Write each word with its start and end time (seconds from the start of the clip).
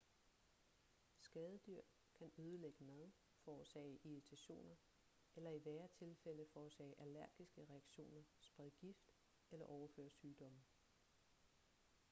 skadedyr 1.19 1.81
kan 2.17 2.31
ødelægge 2.37 2.83
mad 2.83 3.11
forårsage 3.35 3.99
irritationer 4.03 4.75
eller 5.35 5.51
i 5.51 5.65
værre 5.65 5.87
tilfælde 5.87 6.45
forårsage 6.53 6.95
allergiske 7.01 7.65
reaktioner 7.69 8.23
sprede 8.39 8.71
gift 8.79 9.07
eller 9.51 9.65
overføre 9.65 10.09
sygdomme 10.09 10.61